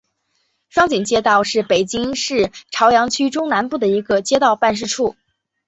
[0.69, 5.15] 双井街道是北京市朝阳区中南部的一个街道办事处。